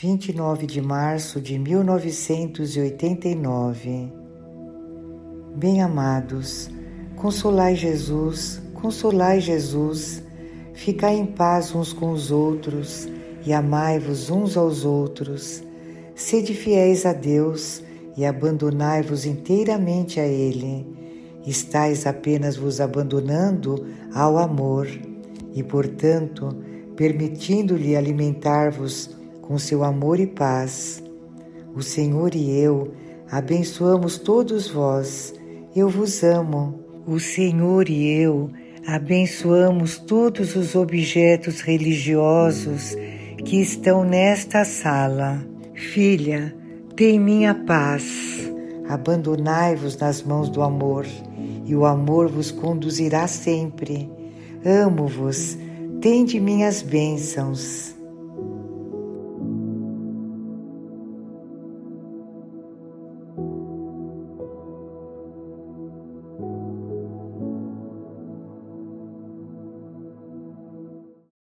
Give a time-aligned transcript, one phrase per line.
[0.00, 4.12] 29 de março de 1989.
[5.56, 6.70] Bem-amados,
[7.16, 10.22] consolai Jesus, consolai Jesus,
[10.72, 13.08] ficai em paz uns com os outros
[13.44, 15.64] e amai-vos uns aos outros.
[16.14, 17.82] Sede fiéis a Deus
[18.16, 20.86] e abandonai-vos inteiramente a Ele.
[21.44, 23.84] Estais apenas vos abandonando
[24.14, 24.86] ao amor
[25.52, 26.56] e, portanto,
[26.94, 29.17] permitindo-lhe alimentar-vos
[29.48, 31.02] com seu amor e paz.
[31.74, 32.92] O Senhor e eu
[33.30, 35.34] abençoamos todos vós.
[35.74, 36.78] Eu vos amo.
[37.06, 38.50] O Senhor e eu
[38.86, 42.94] abençoamos todos os objetos religiosos
[43.42, 45.42] que estão nesta sala.
[45.74, 46.54] Filha,
[46.94, 48.52] tem minha paz.
[48.86, 51.06] Abandonai-vos nas mãos do amor,
[51.64, 54.10] e o amor vos conduzirá sempre.
[54.64, 55.56] Amo-vos,
[56.00, 57.97] tende minhas bênçãos.